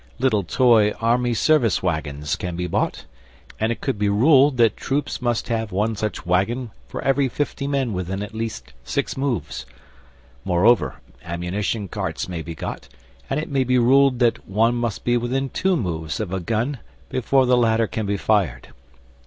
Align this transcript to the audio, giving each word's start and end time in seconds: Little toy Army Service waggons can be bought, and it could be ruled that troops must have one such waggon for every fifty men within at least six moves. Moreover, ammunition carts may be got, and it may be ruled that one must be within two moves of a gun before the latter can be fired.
Little 0.17 0.41
toy 0.43 0.93
Army 0.99 1.35
Service 1.35 1.83
waggons 1.83 2.35
can 2.35 2.55
be 2.55 2.65
bought, 2.65 3.05
and 3.59 3.71
it 3.71 3.81
could 3.81 3.99
be 3.99 4.09
ruled 4.09 4.57
that 4.57 4.75
troops 4.75 5.21
must 5.21 5.47
have 5.49 5.71
one 5.71 5.95
such 5.95 6.25
waggon 6.25 6.71
for 6.87 7.03
every 7.03 7.29
fifty 7.29 7.67
men 7.67 7.93
within 7.93 8.23
at 8.23 8.33
least 8.33 8.73
six 8.83 9.15
moves. 9.15 9.67
Moreover, 10.43 10.95
ammunition 11.23 11.87
carts 11.87 12.27
may 12.27 12.41
be 12.41 12.55
got, 12.55 12.89
and 13.29 13.39
it 13.39 13.47
may 13.51 13.63
be 13.63 13.77
ruled 13.77 14.17
that 14.17 14.49
one 14.49 14.73
must 14.73 15.03
be 15.03 15.17
within 15.17 15.49
two 15.49 15.77
moves 15.77 16.19
of 16.19 16.33
a 16.33 16.39
gun 16.39 16.79
before 17.09 17.45
the 17.45 17.55
latter 17.55 17.85
can 17.85 18.07
be 18.07 18.17
fired. 18.17 18.69